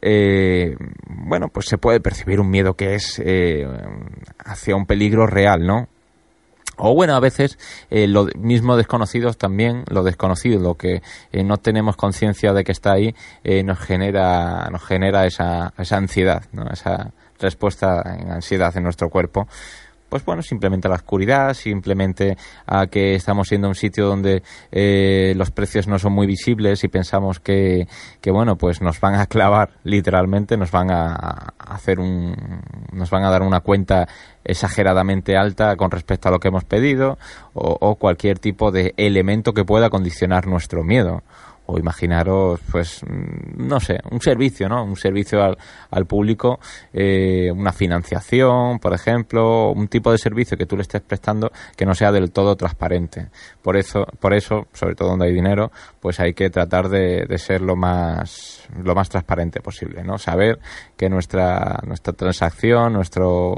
eh, 0.00 0.74
bueno, 1.06 1.48
pues 1.48 1.66
se 1.66 1.76
puede 1.76 2.00
percibir 2.00 2.40
un 2.40 2.48
miedo 2.48 2.72
que 2.72 2.94
es 2.94 3.20
eh, 3.22 3.66
hacia 4.38 4.74
un 4.74 4.86
peligro 4.86 5.26
real, 5.26 5.66
¿no? 5.66 5.88
O 6.78 6.94
bueno, 6.94 7.14
a 7.14 7.20
veces 7.20 7.58
lo 7.90 8.26
mismo 8.38 8.78
desconocidos 8.78 9.36
también, 9.36 9.84
lo 9.88 10.02
desconocido, 10.02 10.58
lo 10.58 10.74
que 10.74 11.02
no 11.44 11.58
tenemos 11.58 11.96
conciencia 11.96 12.54
de 12.54 12.64
que 12.64 12.72
está 12.72 12.92
ahí, 12.94 13.14
nos 13.62 13.78
genera, 13.78 14.68
nos 14.70 14.82
genera 14.82 15.26
esa, 15.26 15.74
esa 15.76 15.98
ansiedad, 15.98 16.44
¿no? 16.52 16.66
esa 16.72 17.12
respuesta 17.38 18.02
en 18.18 18.32
ansiedad 18.32 18.74
en 18.74 18.84
nuestro 18.84 19.10
cuerpo 19.10 19.46
pues 20.12 20.26
bueno, 20.26 20.42
simplemente 20.42 20.88
a 20.88 20.90
la 20.90 20.96
oscuridad, 20.96 21.54
simplemente 21.54 22.36
a 22.66 22.86
que 22.86 23.14
estamos 23.14 23.48
siendo 23.48 23.68
un 23.68 23.74
sitio 23.74 24.06
donde 24.06 24.42
eh, 24.70 25.32
los 25.38 25.50
precios 25.50 25.88
no 25.88 25.98
son 25.98 26.12
muy 26.12 26.26
visibles 26.26 26.84
y 26.84 26.88
pensamos 26.88 27.40
que, 27.40 27.88
que, 28.20 28.30
bueno, 28.30 28.56
pues 28.56 28.82
nos 28.82 29.00
van 29.00 29.14
a 29.14 29.24
clavar 29.24 29.70
literalmente, 29.84 30.58
nos 30.58 30.70
van 30.70 30.90
a 30.90 31.54
hacer 31.56 31.98
un, 31.98 32.36
nos 32.92 33.08
van 33.08 33.24
a 33.24 33.30
dar 33.30 33.40
una 33.40 33.60
cuenta 33.60 34.06
exageradamente 34.44 35.34
alta 35.34 35.76
con 35.76 35.90
respecto 35.90 36.28
a 36.28 36.32
lo 36.32 36.40
que 36.40 36.48
hemos 36.48 36.64
pedido 36.64 37.16
o, 37.54 37.78
o 37.80 37.94
cualquier 37.94 38.38
tipo 38.38 38.70
de 38.70 38.92
elemento 38.98 39.54
que 39.54 39.64
pueda 39.64 39.88
condicionar 39.88 40.46
nuestro 40.46 40.84
miedo 40.84 41.22
o 41.66 41.78
imaginaros, 41.78 42.60
pues, 42.70 43.02
mm, 43.04 43.66
no 43.66 43.80
sé, 43.80 43.98
un 44.10 44.20
servicio, 44.20 44.68
¿no? 44.68 44.84
Un 44.84 44.96
servicio 44.96 45.42
al, 45.42 45.56
al 45.90 46.06
público, 46.06 46.58
eh, 46.92 47.50
una 47.52 47.72
financiación, 47.72 48.78
por 48.78 48.92
ejemplo, 48.92 49.70
un 49.70 49.88
tipo 49.88 50.10
de 50.10 50.18
servicio 50.18 50.56
que 50.56 50.66
tú 50.66 50.76
le 50.76 50.82
estés 50.82 51.02
prestando 51.02 51.50
que 51.76 51.86
no 51.86 51.94
sea 51.94 52.12
del 52.12 52.30
todo 52.32 52.56
transparente. 52.56 53.28
Por 53.62 53.76
eso, 53.76 54.06
por 54.20 54.34
eso, 54.34 54.66
sobre 54.72 54.94
todo 54.94 55.10
donde 55.10 55.26
hay 55.26 55.32
dinero, 55.32 55.70
pues 56.00 56.20
hay 56.20 56.34
que 56.34 56.50
tratar 56.50 56.88
de, 56.88 57.26
de 57.26 57.38
ser 57.38 57.60
lo 57.60 57.76
más, 57.76 58.68
lo 58.82 58.94
más 58.94 59.08
transparente 59.08 59.60
posible, 59.60 60.02
¿no? 60.02 60.18
Saber 60.18 60.58
que 60.96 61.08
nuestra, 61.08 61.80
nuestra 61.86 62.12
transacción, 62.12 62.92
nuestro, 62.92 63.54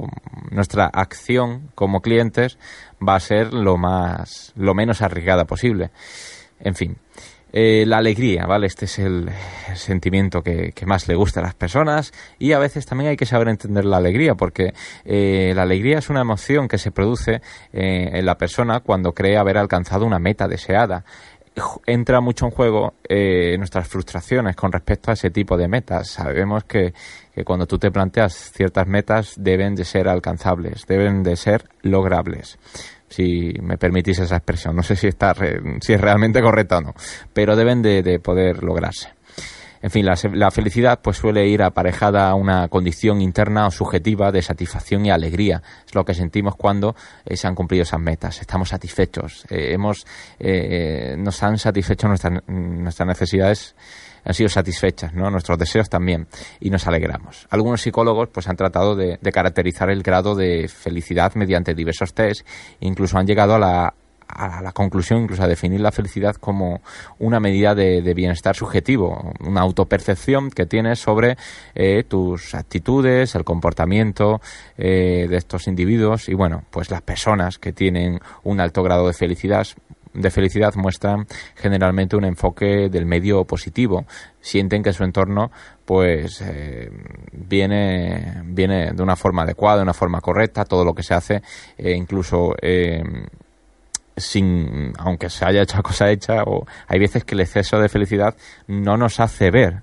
nuestra 0.50 0.86
acción 0.86 1.70
como 1.74 2.00
clientes 2.00 2.58
va 3.06 3.16
a 3.16 3.20
ser 3.20 3.52
lo 3.52 3.76
más, 3.76 4.52
lo 4.56 4.74
menos 4.74 5.02
arriesgada 5.02 5.44
posible. 5.44 5.90
En 6.60 6.74
fin, 6.74 6.96
eh, 7.56 7.84
la 7.86 7.98
alegría, 7.98 8.46
¿vale? 8.46 8.66
Este 8.66 8.86
es 8.86 8.98
el, 8.98 9.30
sentimiento 9.76 10.42
que, 10.42 10.72
más 10.86 11.06
le 11.06 11.14
gusta 11.14 11.38
a 11.38 11.44
las 11.44 11.54
personas 11.54 12.12
y 12.36 12.50
a 12.50 12.58
veces 12.58 12.84
también 12.84 13.10
hay 13.10 13.16
que 13.16 13.26
saber 13.26 13.46
entender 13.46 13.84
la 13.84 13.98
alegría 13.98 14.34
porque 14.34 14.74
eh, 15.04 15.52
la 15.54 15.62
alegría 15.62 15.98
es 15.98 16.10
una 16.10 16.20
emoción 16.20 16.66
que 16.66 16.78
se 16.78 16.90
produce 16.90 17.42
eh, 17.72 18.10
en 18.12 18.26
la 18.26 18.36
persona 18.36 18.80
cuando 18.80 19.12
cree 19.12 19.36
haber 19.36 19.56
alcanzado 19.56 20.04
una 20.04 20.18
meta 20.18 20.48
deseada 20.48 21.04
entra 21.86 22.20
mucho 22.20 22.46
en 22.46 22.50
juego 22.50 22.94
nuestras 23.56 23.86
frustraciones 23.86 24.56
con 24.56 24.72
respecto 24.72 25.12
a 25.12 25.14
ese 25.14 25.30
tipo 25.30 25.56
de 25.56 25.68
metas. 25.68 26.08
Sabemos 26.08 26.64
que, 26.64 26.92
que, 27.32 27.44
cuando 27.44 27.68
tú 27.68 27.78
te 27.78 27.92
planteas 27.92 28.50
ciertas 28.52 28.88
metas 28.88 29.34
deben 29.36 29.76
de 29.76 29.84
ser 29.84 30.08
alcanzables, 30.08 30.84
deben 30.88 31.22
de 31.22 31.36
ser 31.36 31.68
logrables 31.82 32.58
si 33.14 33.54
me 33.62 33.78
permitís 33.78 34.18
esa 34.18 34.36
expresión. 34.36 34.74
No 34.74 34.82
sé 34.82 34.96
si, 34.96 35.06
está 35.06 35.34
si 35.80 35.92
es 35.92 36.00
realmente 36.00 36.42
correcta 36.42 36.78
o 36.78 36.80
no, 36.80 36.94
pero 37.32 37.54
deben 37.54 37.82
de, 37.82 38.18
poder 38.18 38.62
lograrse. 38.62 39.10
En 39.82 39.90
fin, 39.90 40.06
la, 40.06 40.50
felicidad 40.50 41.00
pues 41.02 41.18
suele 41.18 41.46
ir 41.46 41.62
aparejada 41.62 42.30
a 42.30 42.34
una 42.34 42.68
condición 42.68 43.20
interna 43.20 43.66
o 43.66 43.70
subjetiva 43.70 44.32
de 44.32 44.40
satisfacción 44.40 45.04
y 45.04 45.10
alegría. 45.10 45.62
Es 45.86 45.94
lo 45.94 46.06
que 46.06 46.14
sentimos 46.14 46.56
cuando 46.56 46.96
eh, 47.26 47.36
se 47.36 47.46
han 47.46 47.54
cumplido 47.54 47.82
esas 47.82 48.00
metas. 48.00 48.40
Estamos 48.40 48.70
satisfechos. 48.70 49.44
Eh, 49.50 49.74
hemos, 49.74 50.06
eh, 50.38 51.16
nos 51.18 51.42
han 51.42 51.58
satisfecho 51.58 52.08
nuestras, 52.08 52.48
nuestras 52.48 53.06
necesidades 53.06 53.76
han 54.24 54.34
sido 54.34 54.48
satisfechas, 54.48 55.14
¿no? 55.14 55.30
Nuestros 55.30 55.58
deseos 55.58 55.88
también, 55.88 56.26
y 56.60 56.70
nos 56.70 56.86
alegramos. 56.86 57.46
Algunos 57.50 57.82
psicólogos 57.82 58.28
pues 58.32 58.48
han 58.48 58.56
tratado 58.56 58.96
de, 58.96 59.18
caracterizar 59.32 59.90
el 59.90 60.02
grado 60.02 60.34
de 60.34 60.68
felicidad 60.68 61.34
mediante 61.34 61.74
diversos 61.74 62.14
test, 62.14 62.46
incluso 62.80 63.18
han 63.18 63.26
llegado 63.26 63.54
a 63.54 63.58
la, 63.58 63.94
a 64.28 64.62
la 64.62 64.72
conclusión, 64.72 65.22
incluso 65.22 65.42
a 65.42 65.48
definir 65.48 65.80
la 65.80 65.92
felicidad 65.92 66.36
como 66.36 66.80
una 67.18 67.40
medida 67.40 67.74
de, 67.74 68.14
bienestar 68.14 68.54
subjetivo, 68.54 69.32
una 69.40 69.60
autopercepción 69.60 70.50
que 70.50 70.66
tienes 70.66 71.00
sobre 71.00 71.36
eh, 71.74 72.04
tus 72.04 72.54
actitudes, 72.54 73.34
el 73.34 73.44
comportamiento 73.44 74.40
eh, 74.78 75.26
de 75.28 75.36
estos 75.36 75.66
individuos 75.66 76.28
y 76.28 76.34
bueno, 76.34 76.62
pues 76.70 76.90
las 76.90 77.02
personas 77.02 77.58
que 77.58 77.72
tienen 77.72 78.20
un 78.44 78.60
alto 78.60 78.82
grado 78.82 79.08
de 79.08 79.14
felicidad 79.14 79.66
de 80.14 80.30
felicidad 80.30 80.74
muestran 80.76 81.26
generalmente 81.56 82.16
un 82.16 82.24
enfoque 82.24 82.88
del 82.88 83.04
medio 83.04 83.44
positivo. 83.44 84.06
Sienten 84.40 84.82
que 84.82 84.92
su 84.92 85.04
entorno 85.04 85.50
pues 85.84 86.40
eh, 86.40 86.90
viene, 87.32 88.42
viene 88.44 88.92
de 88.92 89.02
una 89.02 89.16
forma 89.16 89.42
adecuada, 89.42 89.78
de 89.78 89.82
una 89.82 89.94
forma 89.94 90.20
correcta, 90.20 90.64
todo 90.64 90.84
lo 90.84 90.94
que 90.94 91.02
se 91.02 91.14
hace, 91.14 91.42
eh, 91.76 91.92
incluso 91.92 92.54
eh, 92.62 93.02
sin, 94.16 94.92
aunque 94.98 95.28
se 95.28 95.44
haya 95.44 95.62
hecho 95.62 95.82
cosa 95.82 96.10
hecha, 96.10 96.44
o 96.44 96.66
hay 96.86 96.98
veces 96.98 97.24
que 97.24 97.34
el 97.34 97.40
exceso 97.40 97.78
de 97.78 97.88
felicidad 97.88 98.34
no 98.68 98.96
nos 98.96 99.20
hace 99.20 99.50
ver 99.50 99.82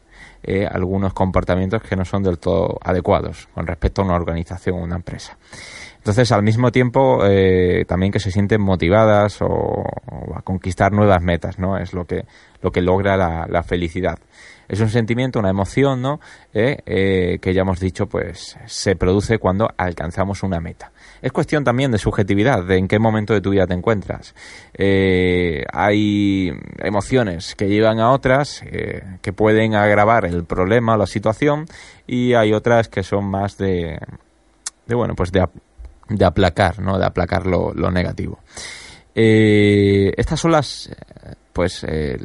algunos 0.72 1.14
comportamientos 1.14 1.84
que 1.84 1.96
no 1.96 2.04
son 2.04 2.24
del 2.24 2.40
todo 2.40 2.80
adecuados 2.84 3.48
con 3.54 3.68
respecto 3.68 4.02
a 4.02 4.06
una 4.06 4.16
organización 4.16 4.80
o 4.80 4.84
una 4.84 4.96
empresa. 4.96 5.38
Entonces, 6.02 6.32
al 6.32 6.42
mismo 6.42 6.72
tiempo, 6.72 7.24
eh, 7.28 7.86
también 7.88 8.12
que 8.12 8.20
se 8.20 8.32
sienten 8.32 8.60
motivadas 8.60 9.40
o, 9.44 9.84
a 10.36 10.42
conquistar 10.42 10.92
nuevas 10.92 11.22
metas, 11.22 11.60
¿no? 11.60 11.78
Es 11.78 11.94
lo 11.94 12.06
que, 12.06 12.26
lo 12.64 12.72
que 12.72 12.82
logra 12.82 13.16
la, 13.16 13.62
felicidad. 13.62 14.18
Es 14.68 14.80
un 14.80 14.90
sentimiento, 14.90 15.38
una 15.38 15.52
emoción, 15.52 16.02
¿no? 16.02 16.20
Eh, 16.56 16.78
eh, 16.88 17.38
que 17.40 17.54
ya 17.54 17.62
hemos 17.62 17.80
dicho, 17.80 18.08
pues, 18.08 18.58
se 18.66 18.96
produce 18.96 19.38
cuando 19.38 19.70
alcanzamos 19.78 20.42
una 20.42 20.60
meta. 20.60 20.92
Es 21.22 21.32
cuestión 21.32 21.64
también 21.64 21.92
de 21.92 22.00
subjetividad, 22.00 22.66
de 22.66 22.78
en 22.78 22.88
qué 22.88 22.98
momento 22.98 23.36
de 23.36 23.42
tu 23.42 23.52
vida 23.52 23.68
te 23.68 23.76
encuentras. 23.76 24.34
hay 25.72 26.52
emociones 26.80 27.54
que 27.54 27.68
llevan 27.68 28.00
a 28.00 28.10
otras, 28.10 28.64
que 29.22 29.34
pueden 29.34 29.76
agravar 29.76 30.26
el 30.26 30.46
problema 30.46 30.96
o 30.96 30.98
la 30.98 31.06
situación, 31.06 31.66
y 32.08 32.34
hay 32.34 32.54
otras 32.54 32.90
que 32.90 33.04
son 33.04 33.26
más 33.26 33.56
de, 33.60 34.00
de 34.88 34.96
bueno, 34.96 35.14
pues 35.16 35.32
de, 35.32 35.46
de 36.16 36.26
aplacar, 36.26 36.80
¿no? 36.80 36.98
De 36.98 37.06
aplacar 37.06 37.46
lo, 37.46 37.74
negativo. 37.92 38.40
Eh, 39.16 40.12
estas 40.18 40.40
son 40.40 40.52
las, 40.52 40.90
pues, 41.54 41.86
eh, 41.88 42.18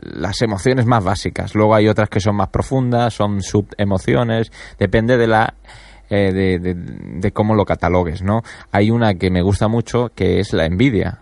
las 0.00 0.40
emociones 0.42 0.86
más 0.86 1.02
básicas. 1.02 1.54
Luego 1.54 1.74
hay 1.74 1.88
otras 1.88 2.08
que 2.08 2.20
son 2.20 2.36
más 2.36 2.48
profundas, 2.48 3.14
son 3.14 3.42
subemociones, 3.42 4.50
depende 4.78 5.16
de 5.16 5.26
la 5.26 5.54
eh, 6.10 6.32
de, 6.32 6.74
de, 6.74 7.32
cómo 7.32 7.54
lo 7.54 7.64
catalogues, 7.64 8.22
¿no? 8.22 8.42
Hay 8.70 8.90
una 8.90 9.14
que 9.14 9.30
me 9.30 9.42
gusta 9.42 9.68
mucho 9.68 10.10
que 10.14 10.38
es 10.38 10.52
la 10.52 10.66
envidia. 10.66 11.20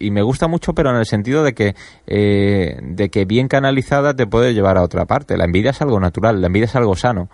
Y, 0.00 0.10
me 0.10 0.22
gusta 0.22 0.48
mucho, 0.48 0.72
pero 0.72 0.90
en 0.90 0.96
el 0.96 1.06
sentido 1.06 1.44
de 1.44 1.52
que, 1.52 1.76
de 2.04 3.08
que 3.08 3.24
bien 3.24 3.46
canalizada 3.46 4.14
te 4.14 4.26
puede 4.26 4.52
llevar 4.52 4.76
a 4.76 4.82
otra 4.82 5.04
parte. 5.04 5.36
La 5.36 5.44
envidia 5.44 5.70
es 5.70 5.80
algo 5.80 6.00
natural, 6.00 6.40
la 6.40 6.48
envidia 6.48 6.64
es 6.64 6.74
algo 6.74 6.96
sano. 6.96 7.28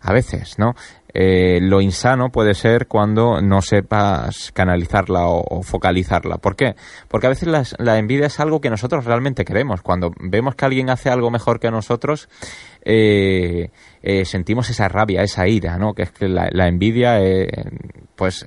A 0.00 0.12
veces, 0.12 0.58
¿no? 0.58 0.74
Eh, 1.16 1.60
lo 1.62 1.80
insano 1.80 2.30
puede 2.30 2.54
ser 2.54 2.88
cuando 2.88 3.40
no 3.40 3.62
sepas 3.62 4.50
canalizarla 4.52 5.26
o, 5.28 5.62
focalizarla. 5.62 6.38
¿Por 6.38 6.56
qué? 6.56 6.74
Porque 7.06 7.28
a 7.28 7.30
veces 7.30 7.48
la, 7.78 7.98
envidia 7.98 8.26
es 8.26 8.40
algo 8.40 8.60
que 8.60 8.68
nosotros 8.68 9.04
realmente 9.04 9.44
queremos. 9.44 9.80
Cuando 9.80 10.10
vemos 10.18 10.56
que 10.56 10.64
alguien 10.64 10.90
hace 10.90 11.10
algo 11.10 11.30
mejor 11.30 11.60
que 11.60 11.70
nosotros, 11.70 12.28
eh, 12.84 13.70
eh, 14.02 14.24
sentimos 14.24 14.68
esa 14.70 14.88
rabia, 14.88 15.22
esa 15.22 15.46
ira, 15.46 15.78
¿no? 15.78 15.94
Que 15.94 16.02
es 16.02 16.10
que 16.10 16.26
la, 16.28 16.66
envidia, 16.66 17.20
pues, 18.16 18.44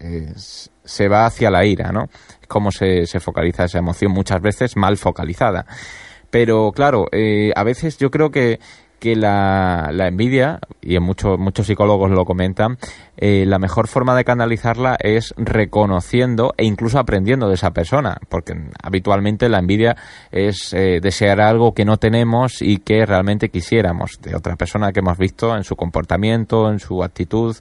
se 0.83 1.07
va 1.07 1.25
hacia 1.25 1.49
la 1.49 1.65
ira, 1.65 1.93
¿no? 1.93 2.09
Cómo 2.49 2.71
se, 2.71 3.05
se 3.05 3.21
focaliza 3.21 3.63
esa 3.63 3.79
emoción, 3.79 4.11
muchas 4.11 4.41
veces 4.41 4.75
mal 4.75 4.97
focalizada. 4.97 5.65
Pero 6.29 6.73
claro, 6.73 7.05
a 7.55 7.63
veces 7.63 7.97
yo 7.97 8.11
creo 8.11 8.29
que 8.29 8.59
que 8.99 9.15
la, 9.15 9.89
la 9.91 10.07
envidia, 10.07 10.59
y 10.81 10.95
en 10.95 11.03
muchos 11.03 11.37
muchos 11.37 11.67
psicólogos 11.67 12.09
lo 12.11 12.25
comentan, 12.25 12.77
eh, 13.17 13.45
la 13.45 13.59
mejor 13.59 13.87
forma 13.87 14.15
de 14.15 14.23
canalizarla 14.23 14.97
es 14.99 15.33
reconociendo 15.37 16.53
e 16.57 16.65
incluso 16.65 16.99
aprendiendo 16.99 17.47
de 17.47 17.55
esa 17.55 17.71
persona, 17.71 18.17
porque 18.29 18.53
habitualmente 18.81 19.49
la 19.49 19.59
envidia 19.59 19.95
es 20.31 20.73
eh, 20.73 20.99
desear 21.01 21.41
algo 21.41 21.73
que 21.73 21.85
no 21.85 21.97
tenemos 21.97 22.61
y 22.61 22.77
que 22.77 23.05
realmente 23.05 23.49
quisiéramos 23.49 24.19
de 24.21 24.35
otra 24.35 24.55
persona 24.55 24.91
que 24.91 24.99
hemos 24.99 25.17
visto 25.17 25.55
en 25.55 25.63
su 25.63 25.75
comportamiento, 25.75 26.69
en 26.69 26.79
su 26.79 27.03
actitud, 27.03 27.55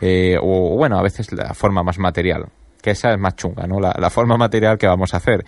eh, 0.00 0.36
o 0.40 0.76
bueno, 0.76 0.98
a 0.98 1.02
veces 1.02 1.32
la 1.32 1.54
forma 1.54 1.82
más 1.82 1.98
material, 1.98 2.46
que 2.80 2.90
esa 2.90 3.12
es 3.12 3.18
más 3.18 3.34
chunga, 3.34 3.66
¿no? 3.66 3.80
La, 3.80 4.10
forma 4.10 4.36
material 4.36 4.78
que 4.78 4.86
vamos 4.86 5.14
a 5.14 5.16
hacer. 5.16 5.44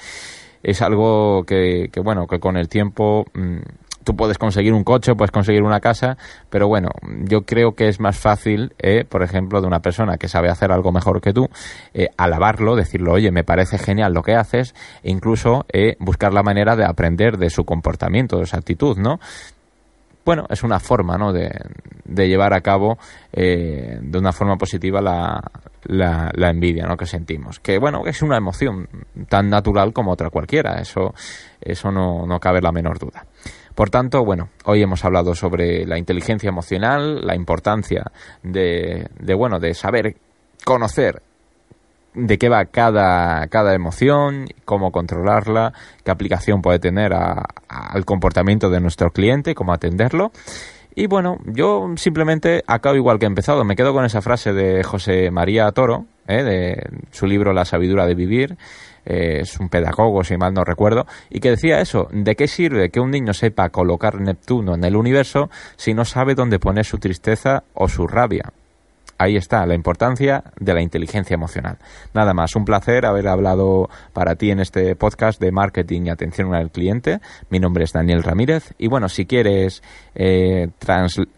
Es 0.63 0.83
algo 0.83 1.45
que, 1.45 1.89
que 1.93 2.01
bueno, 2.01 2.27
que 2.27 2.41
con 2.41 2.57
el 2.57 2.69
tiempo... 2.69 3.25
Mm, 3.35 3.59
tú 4.09 4.17
puedes 4.17 4.39
conseguir 4.39 4.73
un 4.73 4.85
coche, 4.85 5.15
puedes 5.15 5.31
conseguir 5.31 5.63
una 5.63 5.81
casa, 5.81 6.17
pero 6.49 6.67
bueno, 6.67 6.89
yo 7.25 7.43
creo 7.43 7.73
que 7.73 7.89
es 7.89 8.01
más 8.01 8.17
fácil, 8.17 8.73
eh, 8.79 9.05
por 9.05 9.23
ejemplo, 9.23 9.61
de 9.61 9.67
una 9.67 9.81
persona 9.81 10.17
que 10.17 10.29
sabe 10.29 10.49
hacer 10.49 10.73
algo 10.73 10.93
mejor 10.93 11.21
que 11.21 11.35
tú, 11.35 11.51
eh, 11.93 12.09
alabarlo, 12.17 12.75
decirlo, 12.75 13.13
oye, 13.13 13.31
me 13.31 13.45
parece 13.45 13.77
genial 13.77 14.15
lo 14.15 14.23
que 14.23 14.35
haces, 14.35 14.75
e 15.03 15.11
incluso 15.11 15.67
eh, 15.71 15.97
buscar 15.99 16.33
la 16.33 16.43
manera 16.43 16.75
de 16.75 16.87
aprender 16.87 17.37
de 17.37 17.51
su 17.51 17.65
comportamiento, 17.65 18.39
de 18.39 18.47
su 18.47 18.57
actitud, 18.57 18.97
¿no? 18.97 19.21
bueno, 20.25 20.47
es 20.51 20.63
una 20.63 20.79
forma 20.79 21.17
¿no? 21.17 21.33
de, 21.33 21.51
llevar 22.07 22.53
a 22.53 22.61
cabo 22.61 22.99
eh, 23.33 23.99
de 24.01 24.19
una 24.19 24.31
forma 24.31 24.57
positiva 24.57 25.01
la, 25.01 25.43
la, 25.85 26.51
envidia 26.51 26.87
¿no? 26.87 26.99
que 26.99 27.07
sentimos. 27.07 27.61
Que 27.61 27.79
bueno, 27.79 28.03
es 28.05 28.21
una 28.21 28.37
emoción 28.37 28.89
tan 29.29 29.49
natural 29.49 29.95
como 29.95 30.13
otra 30.13 30.29
cualquiera, 30.29 30.81
eso, 30.81 31.15
eso 31.63 31.91
no 31.91 32.39
cabe 32.41 32.61
la 32.61 32.73
menor 32.73 32.99
duda. 32.99 33.25
Por 33.79 33.91
tanto, 33.91 34.25
bueno, 34.25 34.49
hoy 34.65 34.83
hemos 34.83 35.05
hablado 35.05 35.37
sobre 35.37 35.87
la 35.87 35.99
inteligencia 35.99 36.49
emocional, 36.49 37.25
la 37.25 37.37
importancia 37.37 38.11
de, 38.43 39.07
de 39.21 39.35
bueno, 39.35 39.61
de 39.61 39.73
saber 39.73 40.17
conocer 40.65 41.23
de 42.13 42.39
qué 42.39 42.49
va 42.49 42.65
cada, 42.65 43.47
cada 43.47 43.77
emoción, 43.77 44.47
cómo 44.65 44.91
controlarla, 44.91 45.73
qué 46.03 46.11
aplicación 46.11 46.61
puede 46.61 46.81
tener 46.81 47.13
al 47.15 48.05
comportamiento 48.05 48.69
de 48.69 48.81
nuestro 48.81 49.13
cliente, 49.13 49.55
cómo 49.55 49.73
atenderlo. 49.73 50.33
Y 50.97 51.07
bueno, 51.07 51.39
yo 51.45 51.87
simplemente 51.99 52.65
acabo 52.67 52.97
igual 52.97 53.21
que 53.21 53.27
he 53.27 53.29
empezado. 53.29 53.65
Me 53.65 53.77
quedo 53.77 53.93
con 53.93 54.05
esa 54.05 54.23
frase 54.23 54.53
de 54.53 54.83
José 54.83 55.31
María 55.31 55.71
Toro, 55.71 56.07
¿eh? 56.29 56.45
de 56.45 56.91
su 57.11 57.27
libro 57.27 57.53
La 57.53 57.65
sabiduría 57.65 58.07
de 58.07 58.15
vivir. 58.15 58.57
Eh, 59.05 59.41
es 59.41 59.59
un 59.59 59.69
pedagogo, 59.69 60.23
si 60.23 60.37
mal 60.37 60.53
no 60.53 60.65
recuerdo, 60.65 61.07
y 61.31 61.41
que 61.41 61.51
decía 61.51 61.81
eso, 61.81 62.09
¿de 62.13 62.37
qué 62.37 62.47
sirve 62.47 62.91
que 62.91 63.01
un 63.01 63.11
niño 63.11 63.33
sepa 63.33 63.71
colocar 63.71 64.21
Neptuno 64.21 64.75
en 64.75 64.85
el 64.85 64.97
universo 64.97 65.49
si 65.77 65.95
no 65.95 66.05
sabe 66.05 66.35
dónde 66.35 66.59
poner 66.59 66.85
su 66.85 66.99
tristeza 66.99 67.65
o 67.73 67.89
su 67.89 68.07
rabia? 68.07 68.53
Ahí 69.19 69.37
está 69.37 69.67
la 69.67 69.75
importancia 69.75 70.45
de 70.59 70.75
la 70.75 70.81
inteligencia 70.81 71.35
emocional. 71.35 71.79
Nada 72.15 72.33
más, 72.35 72.55
un 72.57 72.65
placer 72.65 73.05
haber 73.05 73.29
hablado 73.29 73.91
para 74.13 74.37
ti 74.37 74.51
en 74.51 74.61
este 74.61 74.97
podcast 74.97 75.41
de 75.41 75.53
marketing 75.53 76.03
y 76.07 76.11
atención 76.11 76.55
al 76.55 76.71
cliente. 76.71 77.21
Mi 77.51 77.59
nombre 77.59 77.85
es 77.85 77.93
Daniel 77.93 78.23
Ramírez 78.23 78.73
y 78.79 78.89
bueno, 78.89 79.09
si 79.09 79.27
quieres 79.27 79.83
eh, 80.15 80.69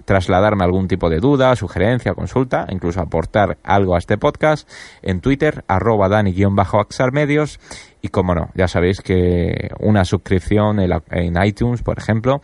trasladarme 0.05 0.65
algún 0.65 0.89
tipo 0.89 1.09
de 1.09 1.19
duda, 1.19 1.57
sugerencia, 1.57 2.15
consulta, 2.15 2.67
incluso 2.71 3.01
aportar 3.01 3.59
algo 3.65 3.95
a 3.95 3.99
este 3.99 4.19
podcast, 4.19 4.69
en 5.03 5.21
Twitter, 5.21 5.65
arroba 5.67 6.09
dani-axarmedios 6.09 7.59
y 8.03 8.09
como 8.09 8.35
no, 8.35 8.51
ya 8.55 8.69
sabéis 8.69 9.01
que 9.01 9.71
una 9.79 10.05
suscripción 10.05 10.79
en 10.81 11.45
iTunes, 11.45 11.83
por 11.83 11.99
ejemplo, 11.99 12.41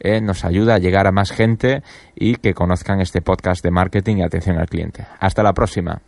eh, 0.00 0.20
nos 0.20 0.44
ayuda 0.44 0.74
a 0.74 0.78
llegar 0.78 1.06
a 1.06 1.12
más 1.12 1.30
gente 1.30 1.82
y 2.14 2.36
que 2.36 2.54
conozcan 2.54 3.00
este 3.00 3.20
podcast 3.20 3.62
de 3.62 3.70
marketing 3.70 4.16
y 4.18 4.22
atención 4.22 4.58
al 4.58 4.68
cliente. 4.68 5.06
Hasta 5.18 5.42
la 5.42 5.52
próxima. 5.52 6.02